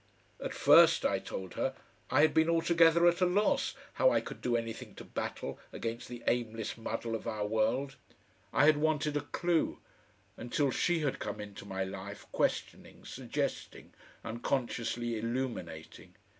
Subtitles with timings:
[0.43, 1.75] At first, I told her,
[2.09, 6.07] I had been altogether at a loss how I could do anything to battle against
[6.07, 7.97] the aimless muddle of our world;
[8.51, 9.77] I had wanted a clue
[10.37, 13.93] until she had come into my life questioning, suggesting,
[14.23, 16.15] unconsciously illuminating.